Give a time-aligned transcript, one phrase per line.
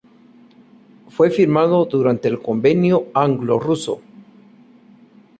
[1.09, 4.01] Fue firmado durante el Convenio anglo-ruso.